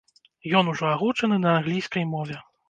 Ён 0.59 0.71
ужо 0.71 0.85
агучаны 0.93 1.37
на 1.45 1.53
англійскай 1.59 2.09
мове. 2.17 2.41